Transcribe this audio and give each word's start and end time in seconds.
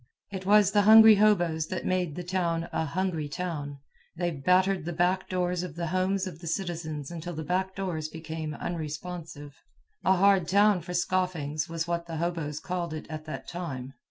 It 0.31 0.47
was 0.47 0.71
the 0.71 0.81
hungry 0.81 1.17
hoboes 1.17 1.67
that 1.67 1.85
made 1.85 2.15
the 2.15 2.23
town 2.23 2.67
a 2.73 2.85
"hungry" 2.85 3.29
town. 3.29 3.77
They 4.15 4.31
"battered" 4.31 4.85
the 4.85 4.93
back 4.93 5.29
doors 5.29 5.61
of 5.61 5.75
the 5.75 5.85
homes 5.89 6.25
of 6.25 6.39
the 6.39 6.47
citizens 6.47 7.11
until 7.11 7.33
the 7.35 7.43
back 7.43 7.75
doors 7.75 8.07
became 8.09 8.55
unresponsive. 8.55 9.53
A 10.03 10.15
hard 10.15 10.47
town 10.47 10.81
for 10.81 10.95
"scoffings," 10.95 11.69
was 11.69 11.87
what 11.87 12.07
the 12.07 12.17
hoboes 12.17 12.59
called 12.59 12.95
it 12.95 13.05
at 13.11 13.25
that 13.25 13.47
time. 13.47 13.93